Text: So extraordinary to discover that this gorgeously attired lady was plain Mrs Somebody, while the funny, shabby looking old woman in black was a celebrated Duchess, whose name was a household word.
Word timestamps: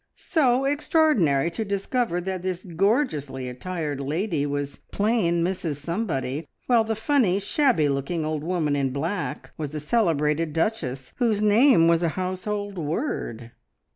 So 0.15 0.65
extraordinary 0.65 1.51
to 1.51 1.63
discover 1.63 2.19
that 2.21 2.41
this 2.41 2.63
gorgeously 2.63 3.47
attired 3.47 3.99
lady 3.99 4.47
was 4.47 4.77
plain 4.91 5.43
Mrs 5.43 5.75
Somebody, 5.75 6.47
while 6.65 6.83
the 6.83 6.95
funny, 6.95 7.39
shabby 7.39 7.87
looking 7.87 8.25
old 8.25 8.43
woman 8.43 8.75
in 8.75 8.89
black 8.89 9.51
was 9.59 9.75
a 9.75 9.79
celebrated 9.79 10.53
Duchess, 10.53 11.13
whose 11.17 11.39
name 11.43 11.87
was 11.87 12.01
a 12.01 12.09
household 12.17 12.79
word. 12.79 13.51